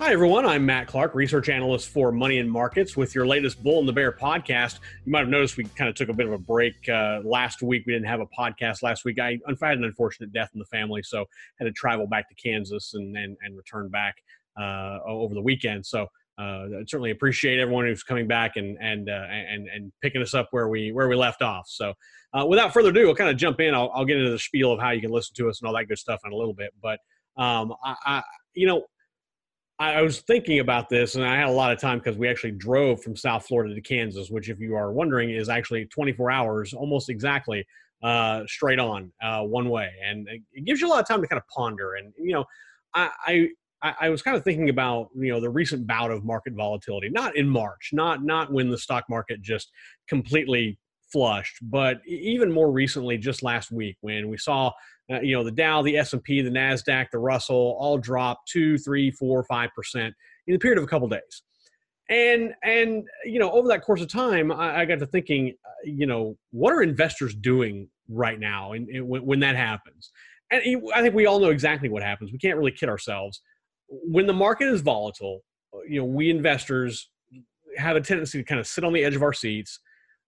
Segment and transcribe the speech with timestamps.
[0.00, 0.44] Hi, everyone.
[0.44, 3.92] I'm Matt Clark, research analyst for Money and Markets, with your latest Bull and the
[3.92, 4.80] Bear podcast.
[5.04, 7.62] You might have noticed we kind of took a bit of a break uh, last
[7.62, 7.84] week.
[7.86, 9.20] We didn't have a podcast last week.
[9.20, 11.24] I, I, had an unfortunate death in the family, so
[11.60, 14.16] had to travel back to Kansas and and, and return back
[14.60, 15.86] uh, over the weekend.
[15.86, 16.08] So
[16.40, 20.34] uh, I certainly appreciate everyone who's coming back and and uh, and and picking us
[20.34, 21.68] up where we where we left off.
[21.68, 21.94] So
[22.32, 23.72] uh, without further ado, I'll kind of jump in.
[23.74, 25.74] I'll, I'll, get into the spiel of how you can listen to us and all
[25.76, 26.72] that good stuff in a little bit.
[26.82, 26.98] But
[27.36, 28.22] um, I, I
[28.54, 28.86] you know
[29.78, 32.52] I was thinking about this, and I had a lot of time because we actually
[32.52, 36.72] drove from South Florida to Kansas, which, if you are wondering, is actually 24 hours,
[36.72, 37.66] almost exactly,
[38.04, 41.26] uh, straight on uh, one way, and it gives you a lot of time to
[41.26, 41.94] kind of ponder.
[41.94, 42.44] And you know,
[42.94, 43.10] I,
[43.82, 47.08] I I was kind of thinking about you know the recent bout of market volatility,
[47.08, 49.72] not in March, not not when the stock market just
[50.08, 50.78] completely
[51.12, 54.70] flushed, but even more recently, just last week when we saw
[55.12, 58.48] uh, you know the Dow, the S and P, the Nasdaq, the Russell all dropped
[58.48, 60.14] two, three, four, five percent
[60.46, 61.42] in the period of a couple days.
[62.08, 65.70] And and you know over that course of time, I, I got to thinking, uh,
[65.84, 70.10] you know, what are investors doing right now, and, and when, when that happens?
[70.50, 70.62] And
[70.94, 72.30] I think we all know exactly what happens.
[72.30, 73.40] We can't really kid ourselves.
[73.88, 75.40] When the market is volatile,
[75.74, 77.10] uh, you know, we investors
[77.76, 79.80] have a tendency to kind of sit on the edge of our seats,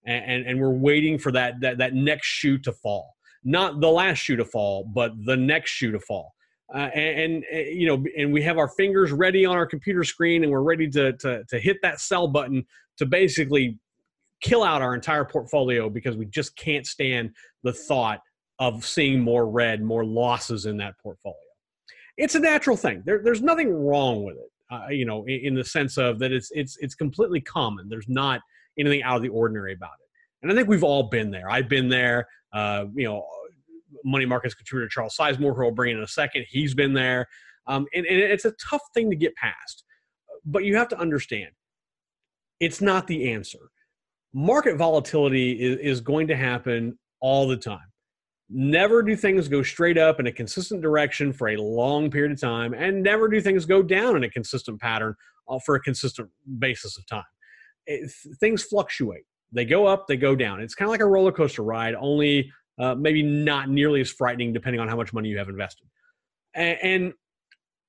[0.07, 3.16] and, and, and we're waiting for that, that that next shoe to fall
[3.47, 6.35] not the last shoe to fall, but the next shoe to fall.
[6.75, 10.03] Uh, and, and, uh, you know, and we have our fingers ready on our computer
[10.03, 12.67] screen, and we're ready to, to to hit that sell button
[12.99, 13.79] to basically
[14.43, 17.31] kill out our entire portfolio because we just can't stand
[17.63, 18.21] the thought
[18.59, 21.37] of seeing more red, more losses in that portfolio.
[22.17, 23.03] It's a natural thing.
[23.07, 24.51] There, there's nothing wrong with it.
[24.69, 27.89] Uh, you know, in, in the sense of that it's it's it's completely common.
[27.89, 28.41] There's not
[28.77, 30.09] anything out of the ordinary about it.
[30.43, 31.49] And I think we've all been there.
[31.49, 32.27] I've been there.
[32.53, 33.25] Uh, you know,
[34.05, 36.47] money markets contributor Charles Sizemore, who I'll bring in, a second.
[36.49, 37.27] He's been there.
[37.67, 39.85] Um, and, and it's a tough thing to get past.
[40.45, 41.51] But you have to understand,
[42.61, 43.59] it's not the answer.
[44.33, 47.93] Market volatility is, is going to happen all the time.
[48.49, 52.41] Never do things go straight up in a consistent direction for a long period of
[52.41, 55.15] time, and never do things go down in a consistent pattern
[55.49, 56.29] uh, for a consistent
[56.59, 57.25] basis of time.
[57.87, 59.25] It, things fluctuate.
[59.51, 60.61] They go up, they go down.
[60.61, 64.53] It's kind of like a roller coaster ride, only uh, maybe not nearly as frightening
[64.53, 65.87] depending on how much money you have invested.
[66.55, 67.13] And, and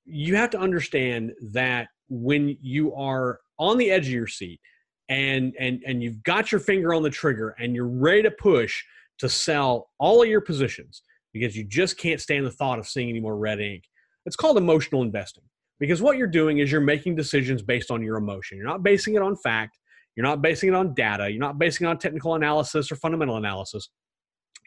[0.04, 4.60] you have to understand that when you are on the edge of your seat
[5.08, 8.82] and and and you've got your finger on the trigger and you're ready to push
[9.18, 13.08] to sell all of your positions because you just can't stand the thought of seeing
[13.08, 13.84] any more red ink.
[14.26, 15.44] It's called emotional investing
[15.80, 18.58] because what you're doing is you're making decisions based on your emotion.
[18.58, 19.78] You're not basing it on fact.
[20.16, 21.30] You're not basing it on data.
[21.30, 23.88] You're not basing it on technical analysis or fundamental analysis.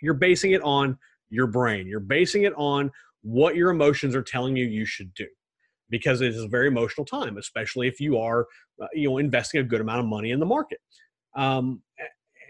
[0.01, 0.97] You're basing it on
[1.29, 1.87] your brain.
[1.87, 2.91] You're basing it on
[3.21, 5.27] what your emotions are telling you you should do
[5.89, 8.47] because it is a very emotional time, especially if you are,
[8.81, 10.79] uh, you know, investing a good amount of money in the market.
[11.35, 11.81] Um,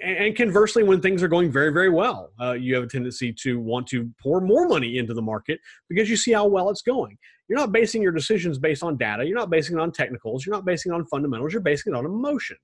[0.03, 3.59] and conversely, when things are going very, very well, uh, you have a tendency to
[3.59, 7.17] want to pour more money into the market because you see how well it's going.
[7.47, 9.25] You're not basing your decisions based on data.
[9.25, 10.45] You're not basing it on technicals.
[10.45, 11.53] You're not basing it on fundamentals.
[11.53, 12.57] You're basing it on emotion.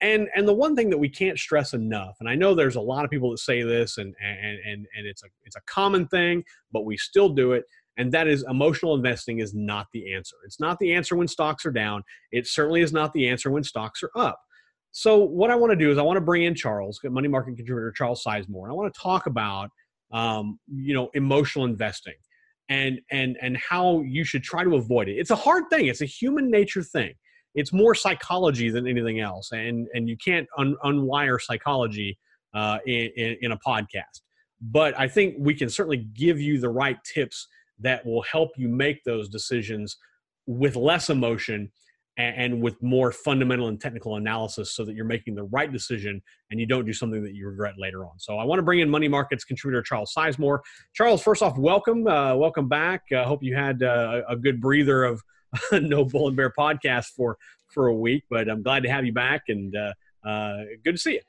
[0.00, 2.80] And and the one thing that we can't stress enough, and I know there's a
[2.80, 6.06] lot of people that say this, and and and and it's a it's a common
[6.08, 7.64] thing, but we still do it,
[7.96, 10.36] and that is emotional investing is not the answer.
[10.44, 12.02] It's not the answer when stocks are down.
[12.32, 14.40] It certainly is not the answer when stocks are up.
[14.90, 17.56] So what I want to do is I want to bring in Charles, money market
[17.56, 19.70] contributor Charles Sizemore, and I want to talk about
[20.12, 22.14] um, you know emotional investing
[22.68, 25.14] and and and how you should try to avoid it.
[25.14, 25.86] It's a hard thing.
[25.86, 27.14] It's a human nature thing
[27.54, 32.18] it's more psychology than anything else, and and you can't un, unwire psychology
[32.54, 34.22] uh, in, in, a podcast.
[34.60, 37.48] But I think we can certainly give you the right tips
[37.80, 39.96] that will help you make those decisions
[40.46, 41.70] with less emotion
[42.16, 46.60] and, with more fundamental and technical analysis so that you're making the right decision and
[46.60, 48.12] you don't do something that you regret later on.
[48.18, 50.60] So I want to bring in money markets contributor Charles Sizemore.
[50.92, 52.06] Charles, first off, welcome.
[52.06, 53.02] Uh, welcome back.
[53.10, 55.20] I uh, hope you had uh, a good breather of
[55.72, 57.36] no Bull and Bear podcast for
[57.68, 59.92] for a week, but I'm glad to have you back and uh,
[60.26, 61.20] uh, good to see you.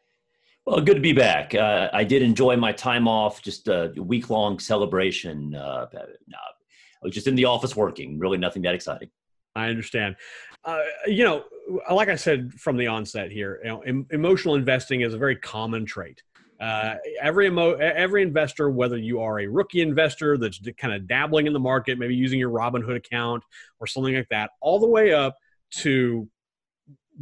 [0.65, 1.53] Well, good to be back.
[1.53, 5.53] Uh, I did enjoy my time off, just a week long celebration.
[5.53, 9.09] Uh, no, I was just in the office working, really nothing that exciting.
[9.55, 10.15] I understand.
[10.63, 11.43] Uh, you know,
[11.91, 15.35] like I said from the onset here, you know, em- emotional investing is a very
[15.35, 16.23] common trait.
[16.59, 21.47] Uh, every emo- every investor, whether you are a rookie investor that's kind of dabbling
[21.47, 23.43] in the market, maybe using your Robinhood account
[23.79, 25.35] or something like that, all the way up
[25.71, 26.29] to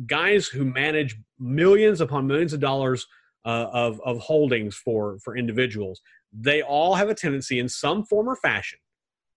[0.06, 3.08] guys who manage millions upon millions of dollars
[3.46, 6.02] uh, of, of holdings for, for individuals,
[6.32, 8.80] they all have a tendency in some form or fashion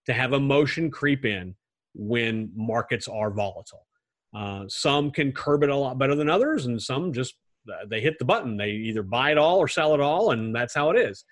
[0.06, 1.54] to have emotion creep in
[1.94, 3.86] when markets are volatile.
[4.34, 7.34] Uh, some can curb it a lot better than others, and some just
[7.68, 8.56] Uh, they hit the button.
[8.56, 11.24] They either buy it all or sell it all, and that's how it is.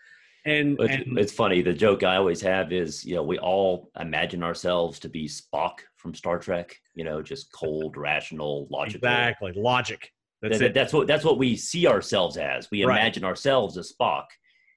[0.46, 1.62] And it's, and it's funny.
[1.62, 5.78] The joke I always have is, you know, we all imagine ourselves to be Spock
[5.96, 6.76] from Star Trek.
[6.94, 9.08] You know, just cold, rational, logical.
[9.08, 10.10] exactly logic.
[10.42, 10.74] That's That- it.
[10.74, 12.70] That's what that's what we see ourselves as.
[12.70, 12.98] We Right.
[13.00, 14.24] imagine ourselves as Spock,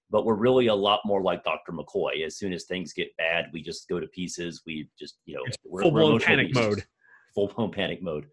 [0.10, 1.74] but we're really a lot more like Dr.
[1.74, 2.26] McCoy.
[2.26, 4.62] As soon as things get bad, we just go to pieces.
[4.66, 6.62] We just, you know, It's we're, full we're blown panic beasts.
[6.62, 6.84] mode.
[7.36, 8.26] Full blown panic mode.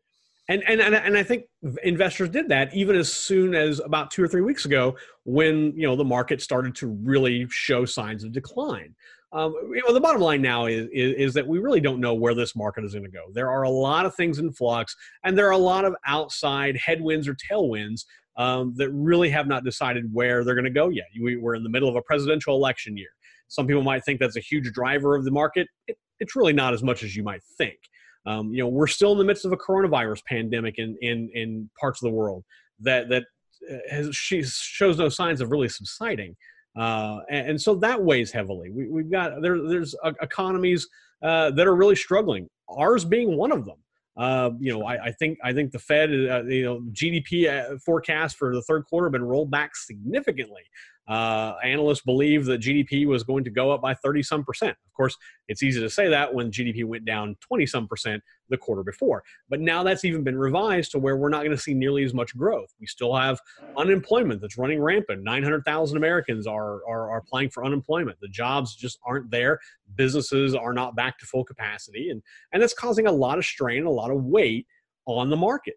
[0.48, 1.44] And, and and I think
[1.84, 4.94] investors did that even as soon as about two or three weeks ago,
[5.24, 8.94] when you know the market started to really show signs of decline.
[9.32, 12.12] Um, you know, the bottom line now is, is is that we really don't know
[12.12, 13.24] where this market is going to go.
[13.32, 14.94] There are a lot of things in flux,
[15.24, 18.04] and there are a lot of outside headwinds or tailwinds
[18.36, 21.06] um, that really have not decided where they're going to go yet.
[21.22, 23.10] We, we're in the middle of a presidential election year.
[23.48, 25.68] Some people might think that's a huge driver of the market.
[25.86, 27.78] It, it's really not as much as you might think.
[28.26, 31.70] Um, you know, we're still in the midst of a coronavirus pandemic in in, in
[31.78, 32.44] parts of the world
[32.80, 33.24] that that
[33.70, 36.36] uh, has she shows no signs of really subsiding,
[36.76, 38.70] uh, and, and so that weighs heavily.
[38.70, 40.88] We, we've got there there's economies
[41.22, 42.48] uh, that are really struggling.
[42.68, 43.76] Ours being one of them.
[44.16, 47.78] Uh, you know, I, I think I think the Fed, uh, you know, GDP uh,
[47.78, 50.62] forecast for the third quarter have been rolled back significantly.
[51.06, 54.76] Uh, analysts believe that GDP was going to go up by 30 some percent.
[54.86, 55.16] Of course,
[55.48, 59.22] it's easy to say that when GDP went down 20 some percent the quarter before.
[59.50, 62.14] But now that's even been revised to where we're not going to see nearly as
[62.14, 62.72] much growth.
[62.80, 63.38] We still have
[63.76, 65.22] unemployment that's running rampant.
[65.22, 68.18] 900,000 Americans are, are, are applying for unemployment.
[68.20, 69.60] The jobs just aren't there.
[69.96, 72.10] Businesses are not back to full capacity.
[72.10, 72.22] And,
[72.52, 74.66] and that's causing a lot of strain, a lot of weight
[75.06, 75.74] on the market.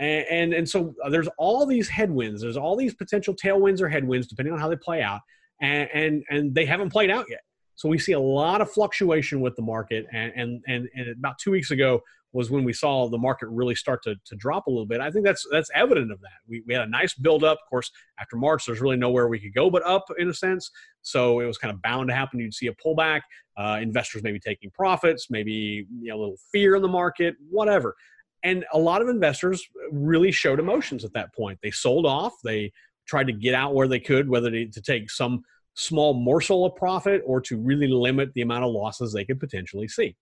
[0.00, 2.40] And, and, and so there's all these headwinds.
[2.40, 5.20] There's all these potential tailwinds or headwinds, depending on how they play out.
[5.60, 7.42] And, and, and they haven't played out yet.
[7.76, 10.06] So we see a lot of fluctuation with the market.
[10.12, 12.00] And, and, and, and about two weeks ago
[12.32, 15.00] was when we saw the market really start to, to drop a little bit.
[15.00, 16.38] I think that's that's evident of that.
[16.48, 17.58] We, we had a nice build up.
[17.62, 20.70] Of course, after March, there's really nowhere we could go but up in a sense.
[21.02, 22.38] So it was kind of bound to happen.
[22.38, 23.22] You'd see a pullback.
[23.56, 27.94] Uh, investors maybe taking profits, maybe you know, a little fear in the market, whatever.
[28.42, 31.58] And a lot of investors really showed emotions at that point.
[31.62, 32.34] They sold off.
[32.42, 32.72] They
[33.06, 35.42] tried to get out where they could, whether to, to take some
[35.74, 39.88] small morsel of profit or to really limit the amount of losses they could potentially
[39.88, 40.16] see.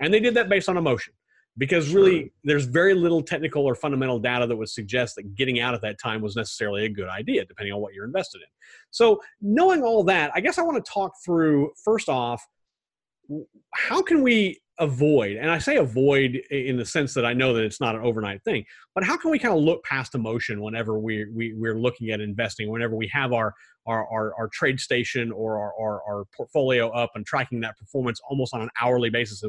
[0.00, 1.14] And they did that based on emotion
[1.56, 2.28] because really Sure.
[2.44, 6.00] there's very little technical or fundamental data that would suggest that getting out at that
[6.00, 8.48] time was necessarily a good idea depending on what you're invested in
[8.90, 12.44] so knowing all that i guess i want to talk through first off
[13.74, 17.62] how can we avoid and i say avoid in the sense that i know that
[17.62, 20.98] it's not an overnight thing but how can we kind of look past emotion whenever
[20.98, 23.54] we, we we're looking at investing whenever we have our
[23.86, 28.20] our, our, our trade station or our, our, our portfolio up and tracking that performance
[28.28, 29.42] almost on an hourly basis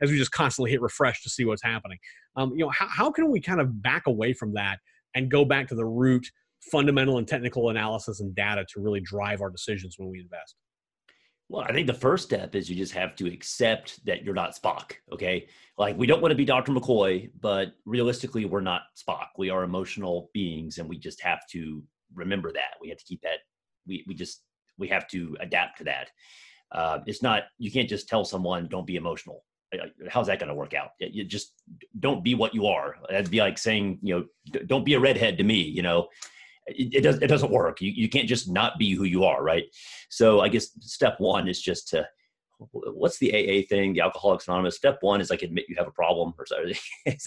[0.00, 1.98] as we, just constantly hit refresh to see what's happening.
[2.36, 4.78] Um, you know, how, how can we kind of back away from that
[5.14, 6.26] and go back to the root
[6.70, 10.56] fundamental and technical analysis and data to really drive our decisions when we invest?
[11.48, 14.56] Well, I think the first step is you just have to accept that you're not
[14.56, 14.92] Spock.
[15.12, 15.46] Okay.
[15.78, 16.72] Like we don't want to be Dr.
[16.72, 19.28] McCoy, but realistically, we're not Spock.
[19.38, 21.82] We are emotional beings and we just have to
[22.14, 22.74] remember that.
[22.80, 23.38] We have to keep that.
[23.86, 24.42] We, we just,
[24.78, 26.10] we have to adapt to that.
[26.72, 29.44] Uh, it's not, you can't just tell someone, don't be emotional.
[30.08, 30.90] How's that going to work out?
[30.98, 31.52] You just
[32.00, 32.96] don't be what you are.
[33.08, 36.08] That'd be like saying, you know, don't be a redhead to me, you know,
[36.66, 37.80] it, it, does, it doesn't work.
[37.80, 39.64] You, you can't just not be who you are, right?
[40.08, 42.06] So I guess step one is just to
[42.58, 44.76] what's the AA thing, the Alcoholics Anonymous?
[44.76, 46.78] Step one is like admit you have a problem, or sorry.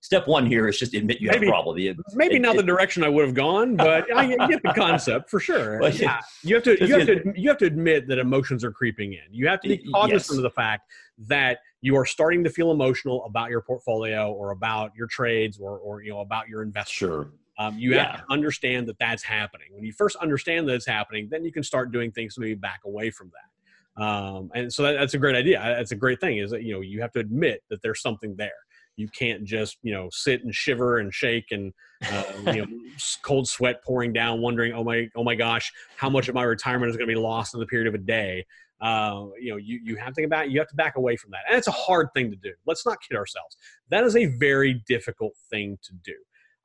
[0.00, 1.76] step one here is just admit you have a problem.
[1.76, 4.72] The- Maybe it- not it- the direction I would have gone, but I get the
[4.74, 5.80] concept for sure.
[5.98, 9.14] Yeah, you have to you have to you have to admit that emotions are creeping
[9.14, 9.22] in.
[9.30, 10.36] You have to be cognizant yes.
[10.36, 10.90] of the fact
[11.26, 15.78] that you are starting to feel emotional about your portfolio or about your trades or
[15.78, 16.92] or you know about your investment.
[16.92, 17.32] Sure.
[17.58, 19.68] Um, you have to understand that that's happening.
[19.72, 22.54] When you first understand that it's happening, then you can start doing things to maybe
[22.54, 24.02] back away from that.
[24.02, 25.58] Um, and so that, that's a great idea.
[25.58, 26.38] That's a great thing.
[26.38, 28.52] Is that you know you have to admit that there's something there.
[28.96, 31.72] You can't just you know sit and shiver and shake and
[32.12, 32.22] uh,
[32.52, 32.66] you know
[33.22, 36.90] cold sweat pouring down, wondering oh my oh my gosh, how much of my retirement
[36.90, 38.46] is going to be lost in the period of a day.
[38.80, 41.32] Uh, you know, you, you have to get back, you have to back away from
[41.32, 41.40] that.
[41.48, 42.52] And it's a hard thing to do.
[42.64, 43.56] Let's not kid ourselves.
[43.90, 46.14] That is a very difficult thing to do.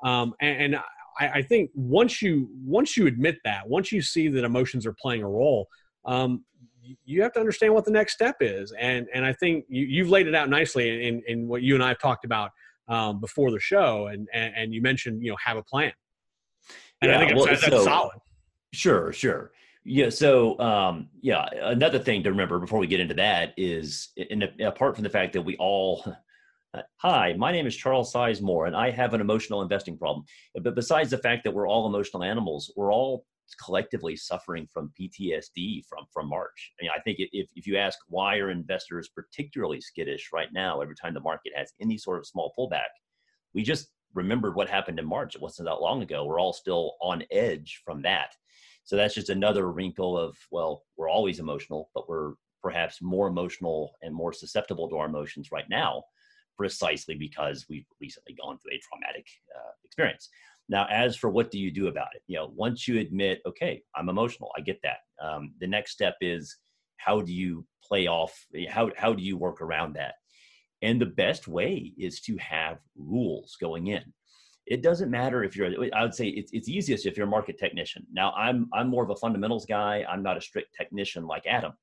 [0.03, 0.75] Um, and, and
[1.19, 4.93] I, I, think once you once you admit that, once you see that emotions are
[4.93, 5.67] playing a role,
[6.05, 6.43] um,
[7.05, 8.73] you have to understand what the next step is.
[8.77, 11.83] And and I think you, have laid it out nicely in, in what you and
[11.83, 12.51] I have talked about
[12.87, 14.07] um, before the show.
[14.07, 15.93] And, and, and you mentioned you know have a plan.
[17.01, 18.17] And yeah, I think well, that's, that's so, solid.
[18.73, 19.51] Sure, sure.
[19.85, 20.09] Yeah.
[20.09, 24.95] So, um, yeah, another thing to remember before we get into that is, in, apart
[24.95, 26.15] from the fact that we all,
[26.75, 30.25] Uh, hi, my name is Charles Sizemore, and I have an emotional investing problem.
[30.55, 33.25] But besides the fact that we're all emotional animals, we're all
[33.63, 36.71] collectively suffering from PTSD from from March.
[36.79, 40.81] I, mean, I think if if you ask why are investors particularly skittish right now,
[40.81, 42.89] every time the market has any sort of small pullback,
[43.53, 45.35] we just remembered what happened in March.
[45.35, 46.25] It wasn't that long ago.
[46.25, 48.33] We're all still on edge from that.
[48.83, 53.91] So that's just another wrinkle of, well, we're always emotional, but we're perhaps more emotional
[54.01, 56.03] and more susceptible to our emotions right now,
[56.57, 60.29] precisely because we've recently gone through a traumatic uh, experience.
[60.69, 62.21] Now, as for what do you do about it?
[62.27, 64.99] You know, once you admit, okay, I'm emotional, I get that.
[65.23, 66.57] Um, the next step is
[66.97, 68.33] how do you play off?
[68.69, 70.15] How how do you work around that?
[70.81, 74.03] And the best way is to have rules going in
[74.65, 77.57] it doesn't matter if you're i would say it's, it's easiest if you're a market
[77.57, 81.45] technician now i'm i'm more of a fundamentals guy i'm not a strict technician like
[81.47, 81.73] adam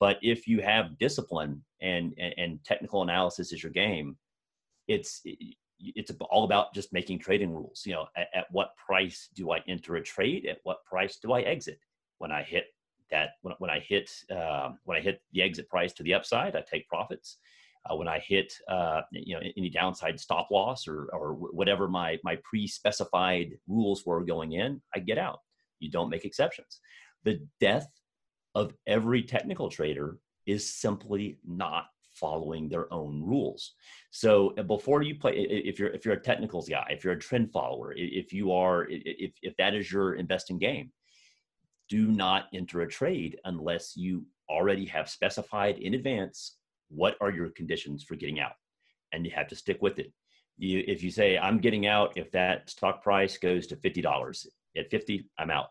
[0.00, 4.16] but if you have discipline and and, and technical analysis is your game
[4.88, 5.22] it's
[5.78, 9.60] it's all about just making trading rules you know at, at, what price do i
[9.68, 11.78] enter a trade at what price do i exit
[12.18, 12.66] when i hit
[13.10, 16.56] that when, when i hit uh, when i hit the exit price to the upside
[16.56, 17.38] i take profits
[17.88, 22.18] uh, when I hit uh, you know any downside stop loss or or whatever my
[22.22, 25.40] my pre-specified rules were going in, I get out.
[25.78, 26.80] You don't make exceptions.
[27.24, 27.88] The death
[28.54, 33.74] of every technical trader is simply not following their own rules.
[34.10, 37.18] So uh, before you play, if you're if you're a technicals guy, if you're a
[37.18, 40.90] trend follower, if you are if if that is your investing game,
[41.90, 46.56] do not enter a trade unless you already have specified in advance
[46.88, 48.52] what are your conditions for getting out
[49.12, 50.12] and you have to stick with it
[50.58, 54.90] you, if you say i'm getting out if that stock price goes to $50 at
[54.90, 55.68] 50 i'm out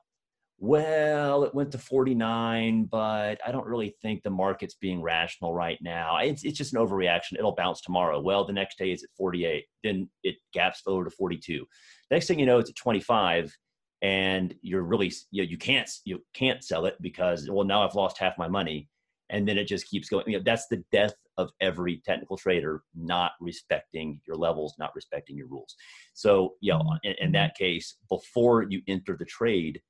[0.62, 5.80] well it went to 49 but i don't really think the market's being rational right
[5.82, 6.18] now.
[6.18, 7.38] It's, it's just an overreaction.
[7.38, 8.20] It'll bounce tomorrow.
[8.20, 11.66] Well the next day is at 48 then it gaps over to 42
[12.12, 13.56] next thing you know it's at 25
[14.02, 17.96] and you're really you, know, you can't you can't sell it because well now i've
[17.96, 18.90] lost half my money
[19.30, 20.26] and then it just keeps going.
[20.28, 25.38] You know, that's the death of every technical trader not respecting your levels, not respecting
[25.38, 25.76] your rules.
[26.14, 27.08] So, you know, mm-hmm.
[27.10, 29.82] in, in, that case, before you enter the trade,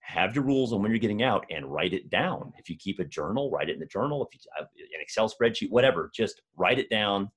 [0.00, 2.52] have your rules on when you're getting out and write it down.
[2.58, 4.26] If you keep a journal, write it in the journal.
[4.26, 7.30] If you have uh, an Excel spreadsheet, whatever, just write it down.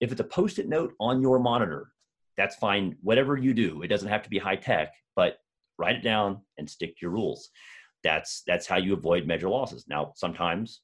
[0.00, 1.88] If it's a post-it note on your monitor,
[2.36, 2.96] that's fine.
[3.02, 5.38] Whatever you do, it doesn't have to be high tech, but
[5.78, 7.50] write it down and stick to your rules
[8.06, 9.84] that's that's how you avoid major losses.
[9.88, 10.80] Now, sometimes,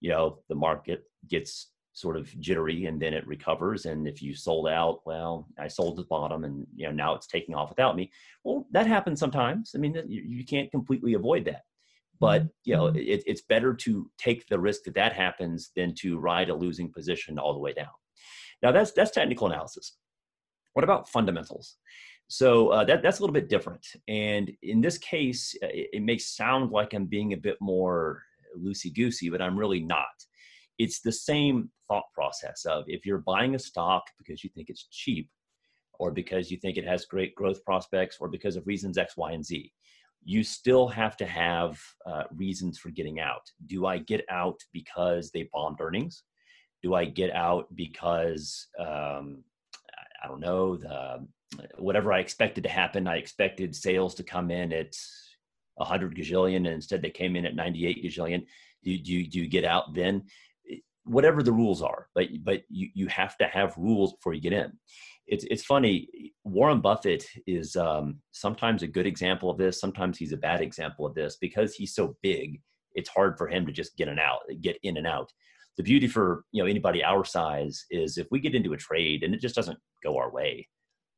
[0.00, 3.86] you know, the market gets sort of jittery and then it recovers.
[3.86, 7.14] And if you sold out, well, I sold at the bottom and you know now
[7.14, 8.10] it's taking off without me.
[8.44, 9.72] Well, that happens sometimes.
[9.74, 11.62] I mean, you, you can't completely avoid that.
[12.18, 12.48] But mm-hmm.
[12.64, 12.98] you know, mm-hmm.
[12.98, 16.92] it, it's better to take the risk that that happens than to ride a losing
[16.92, 17.88] position all the way down.
[18.62, 19.96] Now, that's that's technical analysis.
[20.74, 21.76] What about fundamentals?
[22.28, 23.84] So uh, that, that's a little bit different.
[24.06, 28.22] And in this case, uh, it, it may sound like I'm being a bit more
[28.56, 30.06] loosey goosey, but I'm really not.
[30.80, 34.88] It's the same thought process of if you're buying a stock because you think it's
[34.90, 35.28] cheap,
[35.98, 39.32] or because you think it has great growth prospects, or because of reasons X, Y,
[39.32, 39.70] and Z,
[40.24, 43.42] you still have to have uh, reasons for getting out.
[43.66, 46.24] Do I get out because they bombed earnings?
[46.82, 49.44] Do I get out because um,
[50.22, 51.26] I don't know the
[51.76, 53.06] whatever I expected to happen.
[53.06, 54.96] I expected sales to come in at
[55.74, 58.46] 100 gazillion and instead they came in at 98 gazillion?
[58.82, 60.24] Do, do, do you get out then?
[61.10, 64.52] Whatever the rules are, but but you, you have to have rules before you get
[64.52, 64.72] in.
[65.26, 66.32] It's it's funny.
[66.44, 69.80] Warren Buffett is um, sometimes a good example of this.
[69.80, 72.60] Sometimes he's a bad example of this because he's so big.
[72.94, 75.30] It's hard for him to just get in and out, get in and out.
[75.76, 79.22] The beauty for you know anybody our size is if we get into a trade
[79.24, 80.68] and it just doesn't go our way,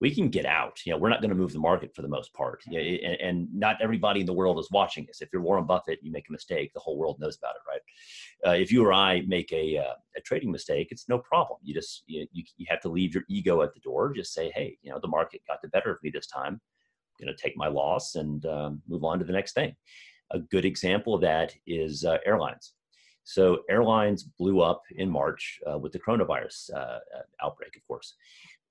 [0.02, 0.80] we can get out.
[0.84, 2.64] You know, we're not going to move the market for the most part.
[2.66, 5.22] and, and, not everybody in the world is watching us.
[5.22, 7.80] If you're Warren Buffett, you make a mistake, the whole world knows about it, right?
[8.44, 11.60] Uh, if you or I make a, uh, a trading mistake, it's no problem.
[11.62, 14.12] You just you, you, you have to leave your ego at the door.
[14.12, 16.60] Just say, hey, you know, the market got the better of me this time.
[17.20, 19.76] I'm going to take my loss and um, move on to the next thing.
[20.32, 22.72] A good example of that is uh, airlines.
[23.24, 26.98] So airlines blew up in March uh, with the coronavirus uh,
[27.40, 28.14] outbreak, of course.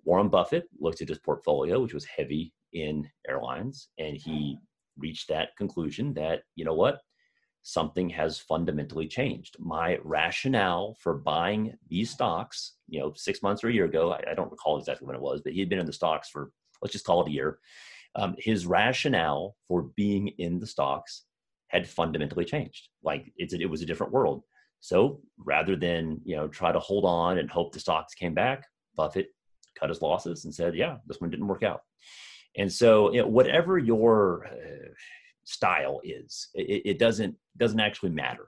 [0.03, 4.57] Warren Buffett looked at his portfolio, which was heavy in airlines, and he
[4.97, 7.01] reached that conclusion that you know what
[7.63, 9.55] something has fundamentally changed.
[9.59, 14.31] My rationale for buying these stocks, you know, six months or a year ago, I,
[14.31, 16.51] I don't recall exactly when it was, but he had been in the stocks for,
[16.81, 17.59] let's just call it a year.
[18.15, 21.23] Um, his rationale for being in the stocks
[21.67, 22.89] had fundamentally changed.
[23.03, 24.43] Like it's, it was a different world.
[24.79, 28.65] So rather than, you know, try to hold on and hope the stocks came back,
[28.95, 29.27] Buffett
[29.79, 31.81] cut his losses and said, yeah, this one didn't work out.
[32.57, 34.89] And so, you know, whatever your uh,
[35.43, 36.49] style is.
[36.53, 38.47] It, it doesn't doesn't actually matter.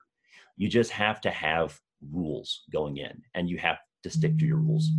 [0.58, 1.80] You just have to have
[2.12, 4.90] rules going in, and you have to stick to your rules.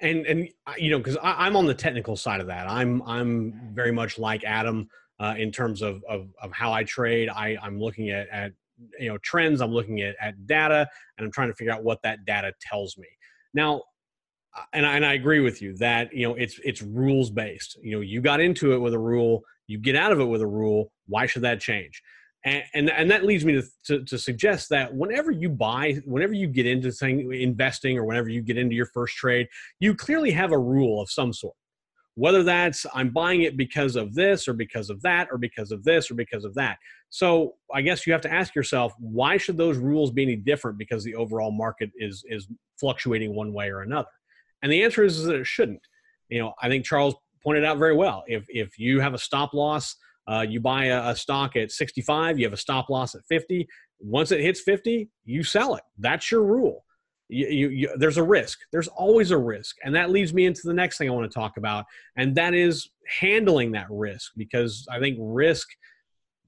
[0.00, 2.68] And and uh, you know, because I'm on the technical side of that.
[2.68, 4.88] I'm I'm very much like Adam
[5.20, 7.28] uh, in terms of, of of how I trade.
[7.28, 8.52] I I'm looking at at
[8.98, 9.60] you know trends.
[9.60, 12.96] I'm looking at at data, and I'm trying to figure out what that data tells
[12.98, 13.08] me.
[13.54, 13.82] Now,
[14.72, 17.78] and I, and I agree with you that you know it's it's rules based.
[17.82, 20.42] You know, you got into it with a rule, you get out of it with
[20.42, 20.92] a rule.
[21.06, 22.02] Why should that change?
[22.44, 26.32] And, and, and that leads me to, to, to, suggest that whenever you buy, whenever
[26.32, 29.48] you get into thing, investing or whenever you get into your first trade,
[29.80, 31.56] you clearly have a rule of some sort.
[32.14, 35.82] Whether that's I'm buying it because of this or because of that or because of
[35.82, 36.78] this or because of that.
[37.10, 40.78] So I guess you have to ask yourself, why should those rules be any different
[40.78, 42.46] because the overall market is, is
[42.78, 44.08] fluctuating one way or another?
[44.62, 45.82] And the answer is that it shouldn't.
[46.28, 48.24] You know, I think Charles pointed out very well.
[48.26, 49.96] If if you have a stop loss,
[50.28, 53.66] uh, you buy a, a, stock at 65, you have a stop loss at 50.
[54.00, 55.84] Once it hits 50, you sell it.
[55.98, 56.84] That's your rule.
[57.28, 58.58] You, you, you, there's a risk.
[58.72, 61.34] There's always a risk, and that leads me into the next thing I want to
[61.34, 61.84] talk about,
[62.16, 62.88] and that is
[63.20, 65.68] handling that risk because I think risk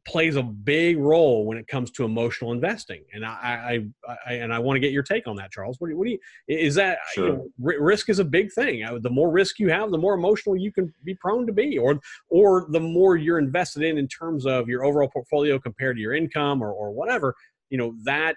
[0.09, 3.05] plays a big role when it comes to emotional investing.
[3.13, 5.77] And I, I, I and I want to get your take on that, Charles.
[5.79, 7.27] What do you, what do you is that sure.
[7.27, 8.85] you know, risk is a big thing.
[9.03, 12.01] The more risk you have, the more emotional you can be prone to be, or
[12.29, 16.15] or the more you're invested in in terms of your overall portfolio compared to your
[16.15, 17.35] income or or whatever.
[17.69, 18.37] You know that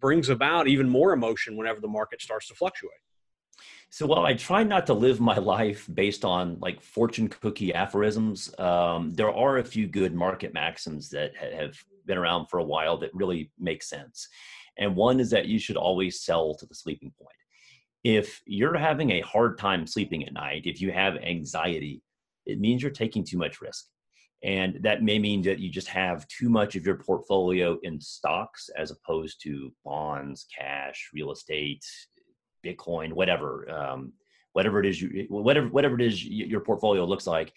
[0.00, 2.92] brings about even more emotion whenever the market starts to fluctuate.
[3.90, 8.52] So while I try not to live my life based on like fortune cookie aphorisms,
[8.58, 12.96] um, there are a few good market maxims that have been around for a while
[12.98, 14.28] that really make sense.
[14.78, 17.36] And one is that you should always sell to the sleeping point.
[18.02, 22.02] If you're having a hard time sleeping at night, if you have anxiety,
[22.46, 23.86] it means you're taking too much risk.
[24.42, 28.68] And that may mean that you just have too much of your portfolio in stocks
[28.76, 31.82] as opposed to bonds, cash, real estate,
[32.64, 34.12] Bitcoin, whatever, um,
[34.52, 37.52] whatever it is you, whatever whatever it is your portfolio looks like.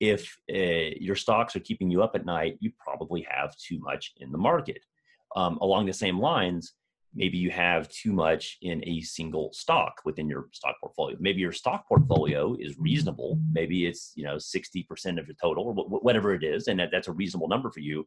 [0.00, 4.12] If uh, your stocks are keeping you up at night, you probably have too much
[4.18, 4.84] in the market.
[5.36, 6.72] Um, along the same lines,
[7.14, 11.16] maybe you have too much in a single stock within your stock portfolio.
[11.20, 13.40] Maybe your stock portfolio is reasonable.
[13.50, 17.08] Maybe it's you know 60% of your total or whatever it is, and that, that's
[17.08, 18.06] a reasonable number for you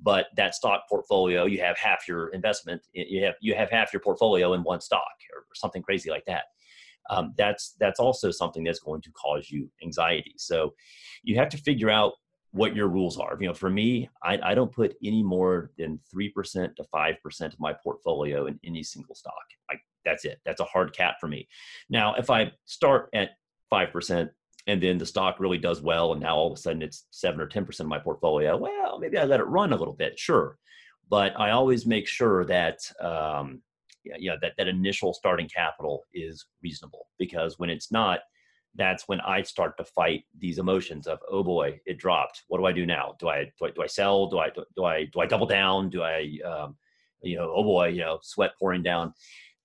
[0.00, 4.00] but that stock portfolio you have half your investment you have you have half your
[4.00, 5.02] portfolio in one stock
[5.34, 6.44] or something crazy like that
[7.08, 10.74] um, that's that's also something that's going to cause you anxiety so
[11.22, 12.12] you have to figure out
[12.56, 13.36] what your rules are.
[13.40, 17.60] You know for me i, I don't put any more than 3% to 5% of
[17.60, 19.34] my portfolio in any single stock.
[19.70, 20.40] Like that's it.
[20.44, 21.48] That's a hard cap for me.
[21.88, 23.30] Now if i start at
[23.72, 24.30] 5%
[24.68, 27.40] and then the stock really does well and now all of a sudden it's 7
[27.40, 30.58] or 10% of my portfolio well maybe i let it run a little bit sure.
[31.08, 33.62] But i always make sure that um,
[34.18, 38.20] yeah, that, that initial starting capital is reasonable because when it's not
[38.76, 42.42] that's when i start to fight these emotions of oh boy it dropped.
[42.48, 43.14] What do i do now?
[43.18, 44.26] Do i do i, do I sell?
[44.26, 45.90] Do i do, do i do i double down?
[45.90, 46.76] Do i um,
[47.22, 49.12] you know oh boy you know sweat pouring down?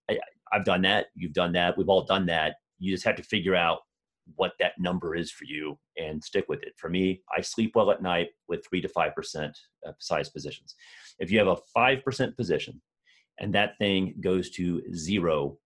[0.09, 0.19] I,
[0.51, 1.07] i've done that.
[1.15, 1.77] You've done that.
[1.77, 2.55] We've all done that.
[2.79, 3.79] You just have to figure out
[4.35, 6.73] what that number is for you and stick with it.
[6.77, 9.53] For me, I sleep well at night with three to 5%
[9.99, 10.75] size positions.
[11.19, 12.81] If you have a 5% position
[13.39, 15.57] and that thing goes to zero,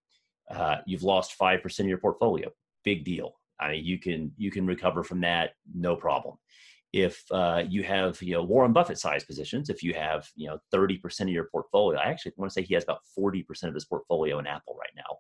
[0.50, 2.52] uh, you've lost 5% of your portfolio.
[2.86, 3.34] Big deal.
[3.60, 5.52] I mean, you can, you can recover from that.
[5.74, 6.36] No problem.
[6.94, 10.60] If uh, you have, you know, Warren Buffett size positions, if you have, you know,
[10.74, 13.84] 30% of your portfolio, I actually want to say he has about 40% of his
[13.84, 15.18] portfolio in Apple right now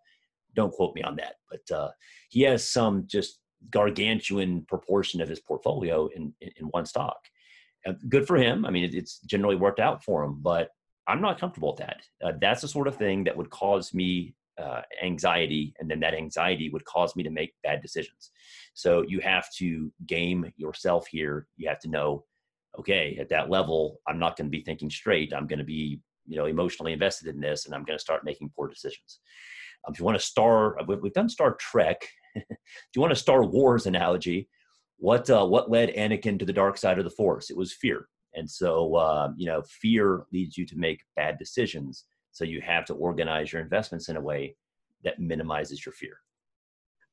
[0.55, 1.91] don't quote me on that, but uh,
[2.29, 7.17] he has some just gargantuan proportion of his portfolio in, in, in one stock.
[7.85, 8.65] Uh, good for him.
[8.65, 10.69] I mean, it, it's generally worked out for him, but
[11.07, 12.01] I'm not comfortable with that.
[12.23, 16.13] Uh, that's the sort of thing that would cause me uh, anxiety, and then that
[16.13, 18.31] anxiety would cause me to make bad decisions.
[18.73, 21.47] So you have to game yourself here.
[21.57, 22.25] You have to know,
[22.79, 25.33] okay, at that level, I'm not going to be thinking straight.
[25.33, 28.25] I'm going to be, you know, emotionally invested in this, and I'm going to start
[28.25, 29.19] making poor decisions.
[29.85, 32.07] Um, if you want a Star, we've done Star Trek.
[32.35, 32.45] if
[32.95, 34.49] you want a Star Wars analogy,
[34.97, 37.49] what uh, what led Anakin to the dark side of the Force?
[37.49, 42.05] It was fear, and so uh, you know, fear leads you to make bad decisions.
[42.35, 44.57] So you have to organize your investments in a way
[45.05, 46.17] that minimizes your fear.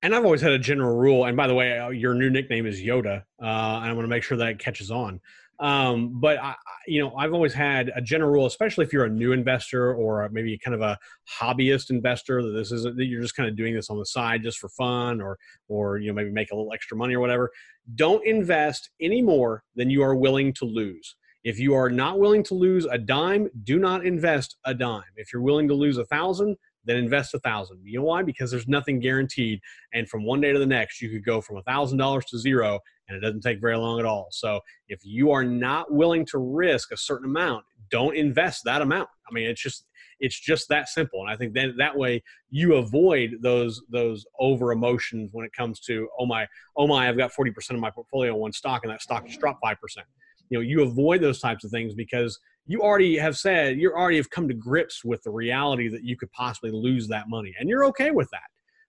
[0.03, 1.27] And I've always had a general rule.
[1.27, 4.09] And by the way, uh, your new nickname is Yoda, uh, and I want to
[4.09, 5.21] make sure that it catches on.
[5.61, 6.57] Um, but I,
[6.89, 10.29] you know, I've always had a general rule, especially if you're a new investor or
[10.33, 10.99] maybe kind of a
[11.41, 12.43] hobbyist investor.
[12.43, 14.71] That this is that you're just kind of doing this on the side just for
[14.71, 17.53] fun, or or you know maybe make a little extra money or whatever.
[17.95, 21.15] Don't invest any more than you are willing to lose.
[21.45, 25.03] If you are not willing to lose a dime, do not invest a dime.
[25.17, 27.81] If you're willing to lose a thousand, then invest a thousand.
[27.85, 28.23] You know why?
[28.23, 29.61] Because there's nothing guaranteed,
[29.93, 32.39] and from one day to the next, you could go from a thousand dollars to
[32.39, 34.29] zero, and it doesn't take very long at all.
[34.31, 39.09] So if you are not willing to risk a certain amount, don't invest that amount.
[39.29, 39.87] I mean, it's just
[40.19, 44.73] it's just that simple, and I think that that way you avoid those those over
[44.73, 47.91] emotions when it comes to oh my oh my I've got forty percent of my
[47.91, 50.07] portfolio in one stock, and that stock just dropped five percent.
[50.53, 54.19] You know, you avoid those types of things because you already have said you already
[54.19, 57.71] have come to grips with the reality that you could possibly lose that money and
[57.71, 58.43] you're okay with that.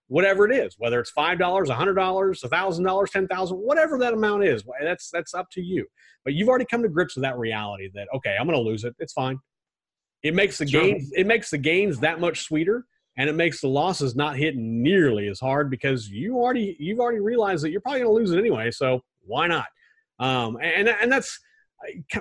[0.08, 3.56] Whatever it is whether it's five dollars a hundred dollars a thousand dollars ten thousand
[3.56, 5.86] whatever that amount is that's that's up to you.
[6.22, 8.84] But you've already come to grips with that reality that okay i'm going to lose
[8.84, 8.94] it.
[8.98, 9.38] It's fine.
[10.22, 10.82] It makes the sure.
[10.82, 12.84] gains it makes the gains that much sweeter
[13.16, 17.20] and it makes the losses not hit nearly as hard because you already you've already
[17.20, 19.66] realized that you're probably going to lose it anyway so why not?
[20.18, 21.38] Um, and and that's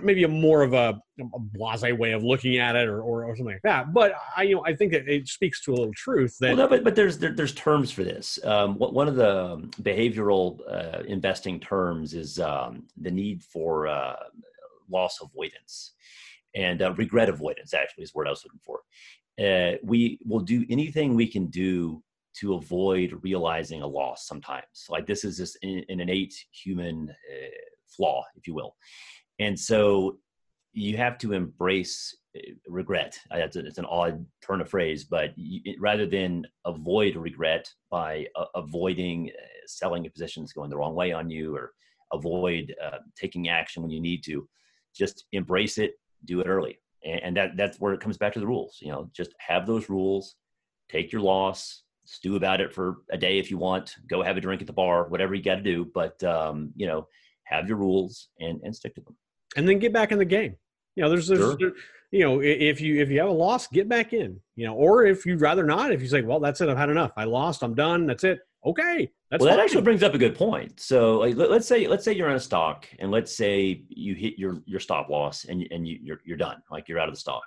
[0.02, 3.36] maybe a more of a, a blase way of looking at it or, or, or,
[3.36, 3.93] something like that.
[3.93, 6.49] But I, you know, I think it, it speaks to a little truth that.
[6.49, 8.39] Well, no, but, but there's, there, there's terms for this.
[8.43, 14.15] Um, one of the behavioral uh, investing terms is um, the need for uh,
[14.89, 15.93] loss avoidance
[16.56, 18.82] and uh, regret avoidance actually is the word I was looking for.
[19.39, 22.04] Uh, we will do anything we can do
[22.39, 24.88] to avoid realizing a loss sometimes.
[24.89, 27.47] Like this is just an, an innate human uh,
[27.88, 28.76] flaw, if you will
[29.39, 30.17] and so
[30.74, 33.19] you have to embrace eh, regret.
[33.32, 38.46] It's, it's an odd turn of phrase, but you, rather than avoid regret by uh,
[38.56, 41.74] avoiding uh, selling positions going the wrong way on you or
[42.12, 44.48] avoid uh, taking action when you need to,
[44.96, 45.93] just embrace it,
[46.26, 46.80] do it early.
[47.04, 48.78] And, and that, that's where it comes back to the rules.
[48.82, 50.36] You know, just have those rules,
[50.89, 54.41] take your loss, stew about it for a day if you want, go have a
[54.41, 55.89] drink at the bar, whatever you got to do.
[55.93, 57.08] But, um, you know,
[57.46, 59.15] have your rules and, and stick to them
[59.56, 60.56] and then get back in the game.
[60.96, 61.74] You know, there's, there's sure.
[62.12, 64.39] you know, if you if you have a loss, get back in.
[64.56, 66.89] You know, or if you'd rather not, if you say, well, that's it, I've had
[66.89, 68.39] enough, I lost, I'm done, that's it.
[68.66, 69.58] Okay, that's well, fine.
[69.58, 70.80] that actually brings up a good point.
[70.80, 74.16] So, like, let, us say let's say you're in a stock, and let's say you
[74.16, 77.13] hit your your stop loss, and and you, you're you're done, like you're out of
[77.13, 77.44] the stock.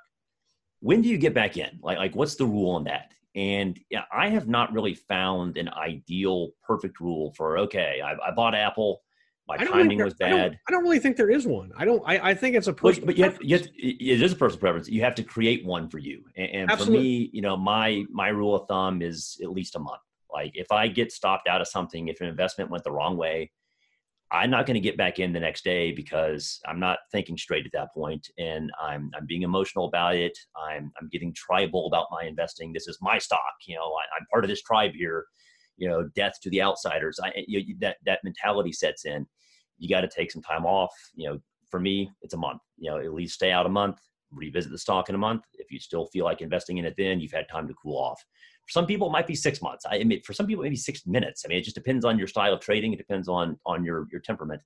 [0.81, 1.79] When do you get back in?
[1.81, 3.13] Like like what's the rule on that?
[3.35, 8.31] And yeah, I have not really found an ideal perfect rule for okay, I, I
[8.33, 9.03] bought Apple
[9.49, 10.33] my timing was bad.
[10.33, 11.71] I don't, I don't, really think there is one.
[11.77, 12.03] I don't.
[12.05, 13.07] I, I think it's a personal.
[13.07, 14.89] But, but you have, it is a personal preference.
[14.89, 16.25] You have to create one for you.
[16.37, 19.79] And, and for me, you know, my my rule of thumb is at least a
[19.79, 20.01] month.
[20.33, 23.53] Like if I get stopped out of something, if an investment went the wrong way,
[24.33, 27.67] I'm not going to get back in the next day because I'm not thinking straight
[27.67, 30.37] at that point, and I'm I'm being emotional about it.
[30.57, 32.73] I'm I'm getting tribal about my investing.
[32.73, 33.41] This is my stock.
[33.67, 35.27] You know, I, am part of this tribe here
[35.77, 37.19] you know, death to the outsiders.
[37.23, 39.27] I, you, that that mentality sets in.
[39.79, 40.93] You got to take some time off.
[41.15, 41.39] You know,
[41.71, 42.63] for me, it's a month.
[42.79, 43.99] You know, at least stay out a month.
[44.33, 45.43] Revisit the stock in a month.
[45.55, 48.21] If you still feel like investing in it, then you've had time to cool off.
[48.67, 49.85] For some people, it might be six months.
[49.89, 51.45] I mean, for some people, maybe six minutes.
[51.45, 52.93] I mean, it just depends on your style of trading.
[52.93, 54.63] It depends on on your your temperament.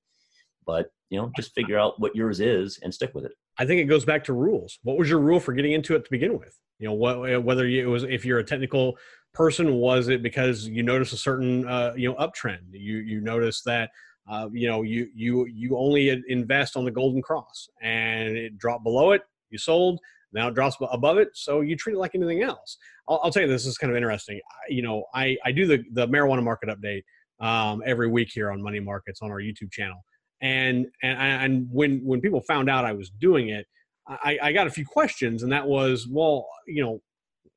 [0.66, 3.32] But you know, just figure out what yours is and stick with it.
[3.58, 4.78] I think it goes back to rules.
[4.82, 6.56] What was your rule for getting into it to begin with?
[6.78, 8.96] You know, what, whether it was if you're a technical
[9.32, 12.72] person was it because you notice a certain uh, you know uptrend?
[12.72, 13.90] You you noticed that
[14.28, 18.84] uh, you know you you you only invest on the golden cross and it dropped
[18.84, 19.98] below it you sold
[20.32, 22.76] now it drops above it so you treat it like anything else.
[23.08, 24.40] I'll, I'll tell you this is kind of interesting.
[24.50, 27.02] I, you know i i do the the marijuana market update
[27.44, 30.04] um, every week here on money markets on our youtube channel.
[30.40, 33.66] And and and when when people found out i was doing it
[34.08, 37.00] I, I got a few questions and that was well you know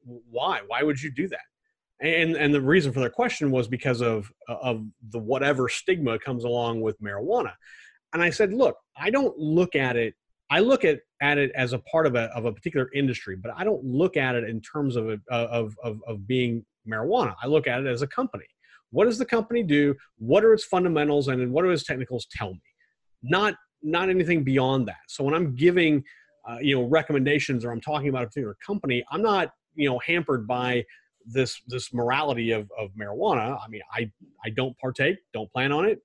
[0.06, 0.62] why?
[0.68, 1.40] Why would you do that
[2.04, 6.44] and and the reason for their question was because of of the whatever stigma comes
[6.44, 7.54] along with marijuana.
[8.14, 10.14] And i said look i don't look at it
[10.52, 13.52] i look at at it as a part of a of a particular industry but
[13.58, 17.36] i don't look at it in terms of of of, of being marijuana.
[17.42, 18.46] I look at it as a company.
[18.92, 19.96] What does the company do?
[20.18, 21.28] What are its fundamentals?
[21.28, 22.62] And what do its technicals tell me?
[23.22, 25.04] Not not anything beyond that.
[25.08, 26.04] So when i'm giving
[26.48, 30.00] uh, you know recommendations or i'm talking about a particular company i'm not you know
[30.00, 30.84] hampered by
[31.26, 34.10] this this morality of, of marijuana i mean i
[34.46, 36.02] i don't partake don't plan on it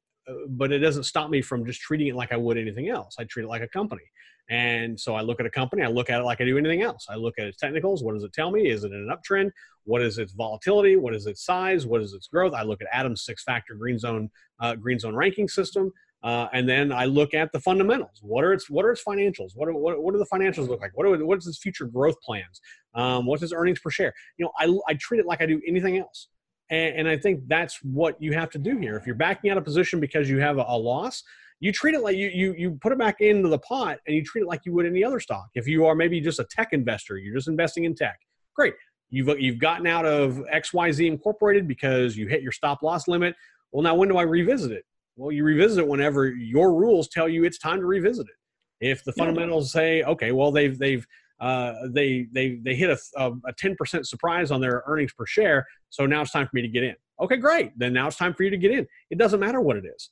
[0.49, 3.17] but it doesn't stop me from just treating it like I would anything else.
[3.19, 4.03] I treat it like a company.
[4.51, 6.81] And so I look at a company, I look at it like I do anything
[6.81, 7.07] else.
[7.11, 8.03] I look at its technicals.
[8.03, 8.69] What does it tell me?
[8.69, 9.51] Is it in an uptrend?
[9.85, 10.97] What is its volatility?
[10.97, 11.87] What is its size?
[11.87, 12.55] What is its growth?
[12.55, 15.93] I look at Adam's six factor green zone, uh, green zone ranking system.
[16.23, 18.19] Uh, and then I look at the fundamentals.
[18.23, 19.51] What are its what are its financials?
[19.55, 20.91] What are what, what do the financials look like?
[20.95, 22.61] What are what is its future growth plans?
[22.95, 24.13] Um, what's its earnings per share?
[24.37, 26.29] You know, I, I treat it like I do anything else.
[26.71, 28.97] And, and, I think that's what you have to do here.
[28.97, 31.23] If you're backing out a position because you have a, a, loss,
[31.61, 34.23] you treat it like you, you you put it back into the pot and you
[34.23, 35.47] treat it like you would any other stock.
[35.55, 38.19] If you are maybe just a tech investor, you're just investing in tech.
[38.55, 38.75] Great.
[39.11, 43.35] You've you've gotten out of XYZ Incorporated because you hit your stop loss limit.
[43.73, 44.85] Well, now when do I revisit it?
[45.19, 48.35] Well, you revisit it whenever your rules tell you it's time to revisit it.
[48.81, 51.05] If the fundamentals say, okay, well they've they've
[51.41, 52.99] uh, they they they hit a,
[53.47, 56.69] a 10% surprise on their earnings per share so now it's time for me to
[56.69, 56.95] get in.
[57.21, 57.77] Okay great.
[57.77, 58.87] Then now it's time for you to get in.
[59.11, 60.11] It doesn't matter what it is.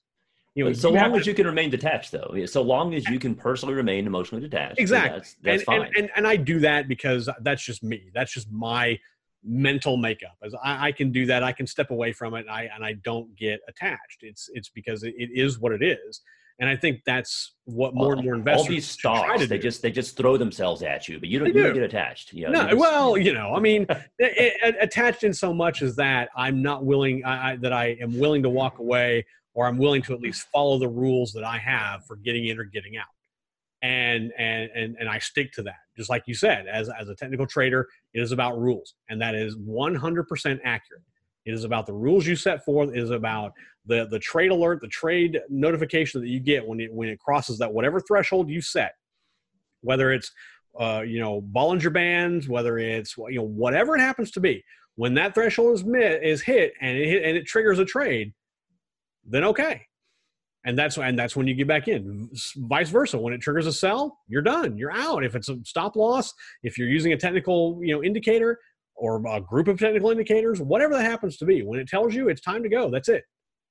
[0.55, 2.35] You know, so long as you can remain detached though.
[2.47, 5.19] So long as you can personally remain emotionally detached exactly.
[5.19, 5.81] that's, that's and, fine.
[5.83, 8.11] and, and, and i do that because that's just me.
[8.15, 8.99] That's just my
[9.47, 12.51] mental makeup as I, I, can do that i can step away from it and
[12.51, 16.21] i, and I don't get attached it's it's because it, it is what it is
[16.59, 18.67] and I think that's what more and more investors.
[18.67, 19.59] All these stocks, they do.
[19.59, 22.33] just they just throw themselves at you, but you don't, you don't get attached.
[22.33, 23.83] You know, no, just, well, you know, I mean,
[24.19, 27.97] it, it, attached in so much as that I'm not willing I, I, that I
[28.01, 31.45] am willing to walk away, or I'm willing to at least follow the rules that
[31.45, 33.07] I have for getting in or getting out,
[33.83, 35.77] and and and and I stick to that.
[35.97, 39.35] Just like you said, as as a technical trader, it is about rules, and that
[39.35, 41.03] is 100% accurate.
[41.45, 42.91] It is about the rules you set forth.
[42.91, 43.53] It is about
[43.87, 47.59] the the trade alert, the trade notification that you get when it when it crosses
[47.59, 48.95] that whatever threshold you set,
[49.83, 50.33] whether it's
[50.79, 54.65] uh, you know Bollinger Bands, whether it's you know whatever it happens to be.
[54.97, 58.33] When that threshold is met, is hit and it hit, and it triggers a trade,
[59.25, 59.83] then okay,
[60.67, 62.29] and that's and that's when you get back in.
[62.57, 64.77] Vice versa, when it triggers a sell, you're done.
[64.77, 65.25] You're out.
[65.25, 68.59] If it's a stop loss, if you're using a technical you know indicator,
[68.97, 71.63] or a group of technical indicators, whatever that happens to be.
[71.63, 73.25] When it tells you it's time to go, that's it.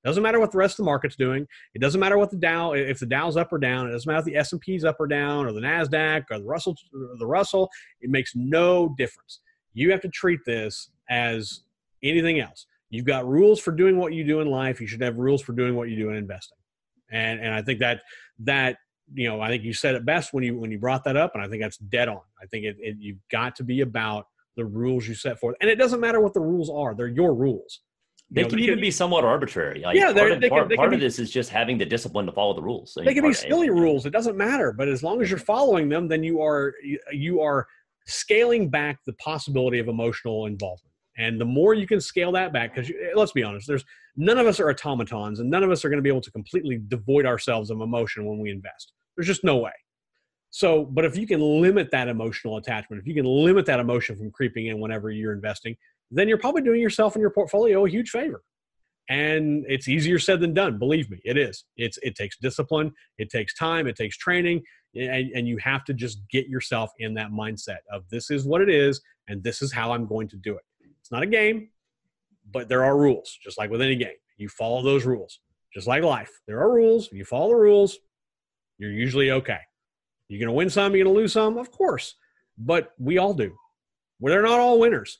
[0.03, 1.47] Doesn't matter what the rest of the market's doing.
[1.73, 3.89] It doesn't matter what the Dow, if the Dow's up or down.
[3.89, 6.37] It doesn't matter if the S and P's up or down, or the Nasdaq, or
[6.37, 7.69] the Russell, or the Russell.
[8.01, 9.39] It makes no difference.
[9.73, 11.61] You have to treat this as
[12.03, 12.67] anything else.
[12.91, 14.79] You've got rules for doing what you do in life.
[14.79, 16.57] You should have rules for doing what you do in investing.
[17.11, 18.01] And and I think that
[18.39, 18.77] that
[19.13, 21.31] you know I think you said it best when you when you brought that up,
[21.35, 22.21] and I think that's dead on.
[22.41, 25.55] I think it, it you've got to be about the rules you set forth.
[25.61, 27.81] And it doesn't matter what the rules are; they're your rules.
[28.31, 29.81] They you know, can they even can, be somewhat arbitrary.
[29.81, 32.25] Like yeah, part, of, they part, can, part of this is just having the discipline
[32.25, 32.93] to follow the rules.
[32.93, 34.05] So they can be silly rules.
[34.05, 36.73] It doesn't matter, but as long as you're following them, then you are
[37.11, 37.67] you are
[38.07, 40.91] scaling back the possibility of emotional involvement.
[41.17, 43.85] And the more you can scale that back, because let's be honest, there's
[44.17, 46.31] none of us are automatons, and none of us are going to be able to
[46.31, 48.93] completely devoid ourselves of emotion when we invest.
[49.15, 49.71] There's just no way.
[50.51, 54.15] So, but if you can limit that emotional attachment, if you can limit that emotion
[54.15, 55.75] from creeping in whenever you're investing,
[56.11, 58.41] then you're probably doing yourself and your portfolio a huge favor.
[59.09, 60.79] And it's easier said than done.
[60.79, 61.65] Believe me, it is.
[61.77, 64.63] It's it takes discipline, it takes time, it takes training,
[64.95, 68.61] and, and you have to just get yourself in that mindset of this is what
[68.61, 70.63] it is, and this is how I'm going to do it.
[71.01, 71.69] It's not a game,
[72.51, 74.15] but there are rules, just like with any game.
[74.37, 75.39] You follow those rules,
[75.73, 76.31] just like life.
[76.47, 77.11] There are rules.
[77.11, 77.97] You follow the rules,
[78.77, 79.59] you're usually okay.
[80.27, 82.15] You're going to win some, you're going to lose some, of course.
[82.57, 83.55] But we all do.
[84.19, 85.19] Well, they're not all winners.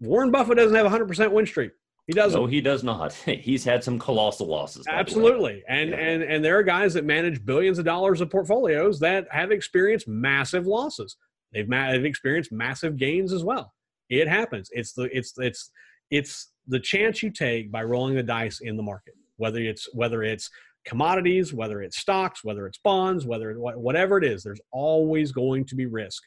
[0.00, 1.72] Warren Buffett doesn't have a 100% win streak.
[2.06, 2.40] He doesn't.
[2.40, 3.12] No, he does not.
[3.26, 4.86] He's had some colossal losses.
[4.88, 5.62] Absolutely.
[5.68, 5.96] And, yeah.
[5.96, 10.08] and, and there are guys that manage billions of dollars of portfolios that have experienced
[10.08, 11.16] massive losses.
[11.52, 13.72] They've, ma- they've experienced massive gains as well.
[14.08, 14.70] It happens.
[14.72, 15.70] It's the, it's, it's,
[16.10, 20.22] it's the chance you take by rolling the dice in the market, whether it's, whether
[20.22, 20.50] it's
[20.84, 25.74] commodities, whether it's stocks, whether it's bonds, whether whatever it is, there's always going to
[25.74, 26.22] be risk.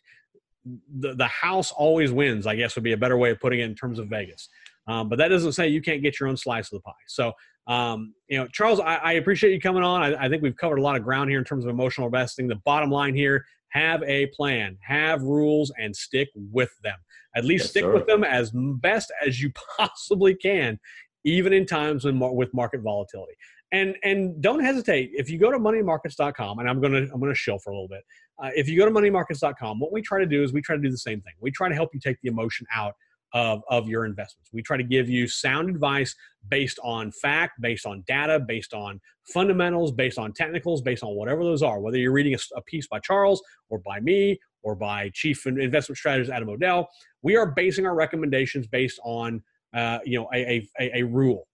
[1.00, 3.66] The, the house always wins, I guess would be a better way of putting it
[3.66, 4.50] in terms of Vegas.
[4.88, 6.92] Um, but that doesn't say you can't get your own slice of the pie.
[7.08, 7.34] So,
[7.68, 10.02] um, you know, Charles, I, I, appreciate you coming on.
[10.02, 12.48] I, I think we've covered a lot of ground here in terms of emotional investing.
[12.48, 16.98] The bottom line here have a plan, have rules, and stick with them.
[17.36, 17.94] At least yes, stick sir.
[17.94, 20.80] with them as best as you possibly can,
[21.24, 23.36] even in times when, with market volatility
[23.72, 27.34] and and don't hesitate if you go to moneymarkets.com and i'm going to i'm to
[27.34, 28.04] show for a little bit
[28.44, 30.82] uh, if you go to moneymarkets.com what we try to do is we try to
[30.82, 32.96] do the same thing we try to help you take the emotion out
[33.34, 36.16] of, of your investments we try to give you sound advice
[36.50, 39.00] based on fact based on data based on
[39.34, 42.88] fundamentals based on technicals based on whatever those are whether you're reading a, a piece
[42.88, 46.90] by charles or by me or by chief investment strategist Adam O'Dell
[47.22, 49.42] we are basing our recommendations based on
[49.74, 51.48] uh, you know a, a, a rule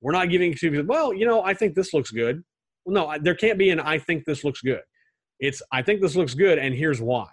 [0.00, 2.42] We're not giving to well, you know, I think this looks good.
[2.84, 4.82] Well, no, there can't be an I think this looks good.
[5.40, 7.28] It's I think this looks good and here's why.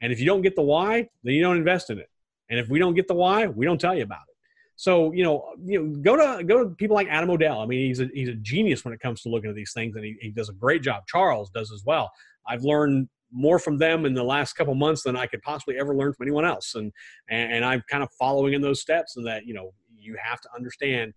[0.00, 2.08] And if you don't get the why, then you don't invest in it.
[2.50, 4.34] And if we don't get the why, we don't tell you about it.
[4.78, 7.60] So you know, you know, go to go to people like Adam O'Dell.
[7.60, 9.96] I mean, he's a he's a genius when it comes to looking at these things,
[9.96, 11.02] and he, he does a great job.
[11.08, 12.12] Charles does as well.
[12.46, 15.96] I've learned more from them in the last couple months than I could possibly ever
[15.96, 16.92] learn from anyone else, and,
[17.28, 19.16] and I'm kind of following in those steps.
[19.16, 21.12] And that you know, you have to understand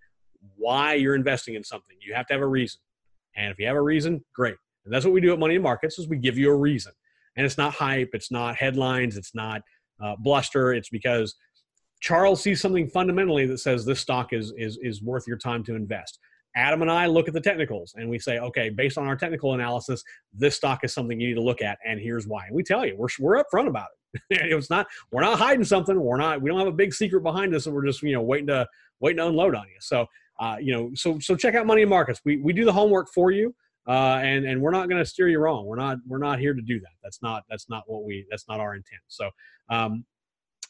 [0.58, 1.96] why you're investing in something.
[2.02, 2.82] You have to have a reason,
[3.36, 4.56] and if you have a reason, great.
[4.86, 6.94] And that's what we do at Money and Markets is we give you a reason,
[7.38, 9.62] and it's not hype, it's not headlines, it's not
[10.02, 10.74] uh, bluster.
[10.74, 11.36] It's because
[12.02, 15.76] Charles sees something fundamentally that says this stock is is is worth your time to
[15.76, 16.20] invest.
[16.56, 19.54] Adam and I look at the technicals and we say, okay, based on our technical
[19.54, 22.46] analysis, this stock is something you need to look at, and here's why.
[22.46, 24.22] And we tell you, we're we're upfront about it.
[24.30, 26.00] it's not we're not hiding something.
[26.00, 28.22] We're not we don't have a big secret behind us, and we're just you know
[28.22, 28.68] waiting to
[29.00, 29.78] waiting to unload on you.
[29.80, 30.08] So
[30.40, 32.20] uh, you know, so so check out Money and Markets.
[32.26, 33.54] We we do the homework for you.
[33.88, 35.65] Uh, and and we're not going to steer you wrong.
[35.65, 36.91] We're not we're not here to do that.
[37.04, 39.02] That's not that's not what we that's not our intent.
[39.08, 39.30] So
[39.70, 40.06] um,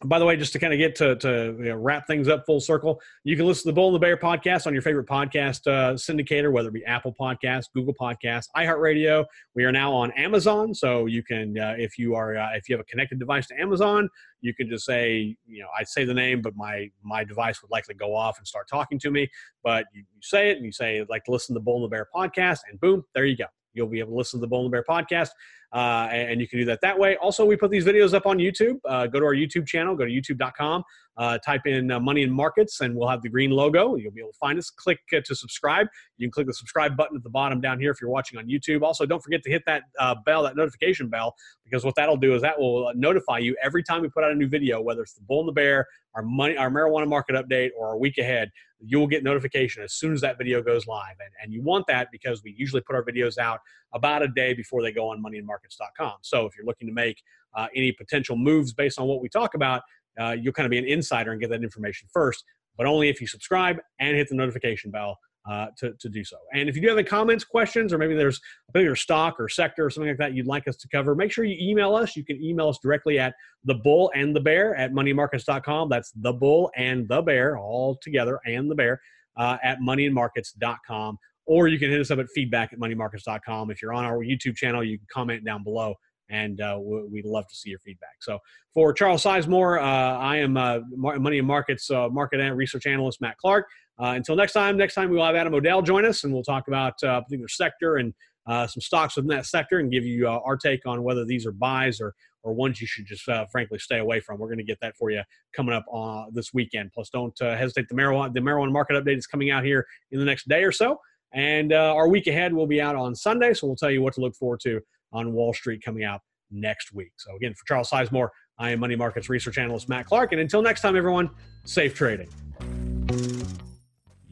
[0.06, 2.44] by the way, just to kind of get to, to you know, wrap things up
[2.46, 5.08] full circle, you can listen to the Bull and the Bear podcast on your favorite
[5.08, 9.26] podcast uh, syndicator, whether it be Apple Podcasts, Google Podcasts, iHeartRadio.
[9.56, 12.76] We are now on Amazon, so you can, uh, if you are, uh, if you
[12.76, 14.10] have a connected device to Amazon,
[14.42, 17.72] you can just say, you know, I say the name, but my my device would
[17.72, 19.30] likely go off and start talking to me.
[19.64, 21.90] But you, you say it, and you say, like listen to the Bull and the
[21.90, 23.46] Bear podcast, and boom, there you go.
[23.74, 25.30] You'll be able to listen to the Bull and the Bear podcast,
[25.74, 27.16] uh, and you can do that that way.
[27.18, 28.78] Also, we put these videos up on YouTube.
[28.86, 30.84] Uh, go to our YouTube channel, go to youtube.com,
[31.18, 33.96] uh, type in uh, Money and Markets, and we'll have the green logo.
[33.96, 34.70] You'll be able to find us.
[34.70, 35.88] Click uh, to subscribe.
[36.18, 38.48] You can click the subscribe button at the bottom down here if you're watching on
[38.48, 38.82] YouTube.
[38.82, 42.34] Also, don't forget to hit that uh, bell, that notification bell, because what that'll do
[42.36, 45.14] is that will notify you every time we put out a new video, whether it's
[45.14, 48.52] the Bull and the Bear, our money, our marijuana market update, or our week ahead
[48.84, 51.16] you will get notification as soon as that video goes live.
[51.20, 53.60] And, and you want that because we usually put our videos out
[53.94, 56.14] about a day before they go on moneyandmarkets.com.
[56.22, 57.22] So if you're looking to make
[57.56, 59.82] uh, any potential moves based on what we talk about,
[60.20, 62.44] uh, you'll kind of be an insider and get that information first,
[62.78, 65.18] but only if you subscribe and hit the notification bell
[65.50, 66.38] uh, to, to do so.
[66.54, 69.50] And if you do have any comments, questions, or maybe there's a particular stock or
[69.50, 72.16] sector or something like that you'd like us to cover, make sure you email us.
[72.16, 75.90] You can email us directly at the bull and the bear at moneymarkets.com.
[75.90, 79.02] That's the bull and the bear all together and the bear
[79.38, 81.18] uh, at moneyandmarkets.com.
[81.48, 83.72] Or you can hit us up at feedback at moneymarkets.com.
[83.72, 85.96] If you're on our YouTube channel, you can comment down below
[86.32, 88.16] and uh, we'd love to see your feedback.
[88.22, 88.40] So
[88.74, 93.22] for Charles Sizemore, uh, I am uh, Money and Markets uh, market and research analyst
[93.22, 93.68] Matt Clark.
[94.02, 96.68] Uh, until next time, next time we'll have Adam O'Dell join us, and we'll talk
[96.68, 98.14] about uh, a particular sector and
[98.48, 102.02] some stocks within that sector, and give you our take on whether these are buys
[102.02, 104.40] or or ones you should just frankly stay away from.
[104.40, 105.22] We're going to get that for you
[105.54, 105.86] coming up
[106.34, 106.92] this weekend.
[106.94, 107.88] Plus, don't hesitate.
[107.90, 110.72] The marijuana the marijuana market update is coming out here in the next day or
[110.72, 111.00] so.
[111.34, 114.14] And uh, our week ahead will be out on Sunday, so we'll tell you what
[114.16, 116.22] to look forward to on Wall Street coming out
[116.52, 117.12] next week.
[117.18, 120.32] So, again, for Charles Sizemore, I am Money Markets Research Analyst Matt Clark.
[120.32, 121.30] And until next time, everyone,
[121.66, 122.30] safe trading.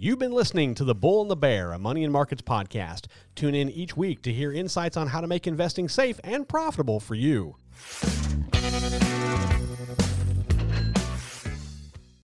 [0.01, 3.07] You've been listening to The Bull and the Bear, a Money and Markets podcast.
[3.35, 7.01] Tune in each week to hear insights on how to make investing safe and profitable
[7.01, 7.57] for you.